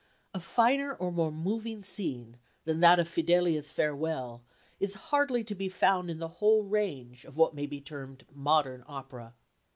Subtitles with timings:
[0.33, 4.43] A finer or more moving scene than that of Fidelia's farewell
[4.79, 8.83] is hardly to be found in the whole range of what may be termed modern
[8.87, 9.35] opera.